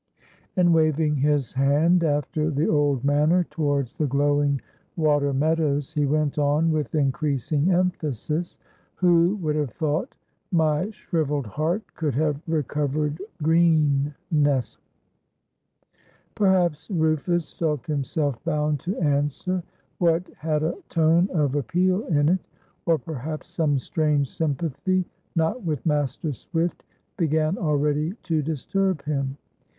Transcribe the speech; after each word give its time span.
And, 0.55 0.73
waving 0.73 1.17
his 1.17 1.53
hand 1.53 2.03
after 2.03 2.49
the 2.49 2.67
old 2.67 3.03
manner 3.05 3.43
towards 3.43 3.93
the 3.93 4.07
glowing 4.07 4.59
water 4.95 5.31
meadows, 5.31 5.93
he 5.93 6.07
went 6.07 6.39
on 6.39 6.71
with 6.71 6.95
increasing 6.95 7.71
emphasis:— 7.71 8.57
"Who 8.95 9.35
would 9.35 9.55
have 9.55 9.69
thought 9.69 10.15
my 10.51 10.89
shrivelled 10.89 11.45
heart 11.45 11.83
Could 11.93 12.15
have 12.15 12.41
recovered 12.47 13.21
greennesse?" 13.43 14.79
Perhaps 16.33 16.89
Rufus 16.89 17.53
felt 17.53 17.85
himself 17.85 18.43
bound 18.43 18.79
to 18.79 18.97
answer 18.97 19.61
what 19.99 20.27
had 20.35 20.63
a 20.63 20.77
tone 20.89 21.29
of 21.29 21.53
appeal 21.53 22.07
in 22.07 22.27
it, 22.27 22.47
or 22.87 22.97
perhaps 22.97 23.49
some 23.49 23.77
strange 23.77 24.31
sympathy, 24.31 25.05
not 25.35 25.63
with 25.63 25.85
Master 25.85 26.33
Swift, 26.33 26.83
began 27.17 27.55
already 27.59 28.13
to 28.23 28.41
disturb 28.41 29.03
him. 29.03 29.37